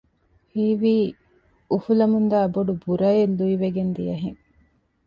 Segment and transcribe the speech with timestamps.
[0.51, 0.95] ހީވީ
[1.71, 4.41] އުފުލަމުންދާ ބޮޑު ބުރައެއް ލުއިވެގެން ދިޔަ ހެން